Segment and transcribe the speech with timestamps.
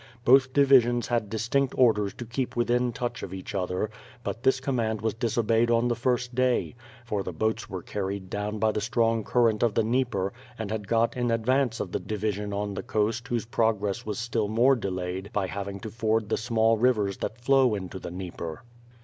[0.25, 3.91] Both divisions had distinct orders to keep within touch of each other,
[4.23, 6.73] but this command was disobeyed on the first day;
[7.05, 10.87] for the boats were carried down by the strong current of the Dnieper and had
[10.87, 15.29] got in advance of the division on the coast whose progress was still more delayed
[15.33, 18.63] by having to ford the small rivers that flow into the Dnieper.